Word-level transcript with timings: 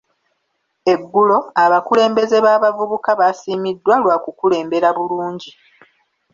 Eggulo, 0.93 1.37
abakulembeze 1.63 2.37
b'abavubuka 2.45 3.11
baasiimiddwa 3.19 3.93
lwa 4.01 4.15
kukulembera 4.23 4.89
bulungi. 4.97 5.51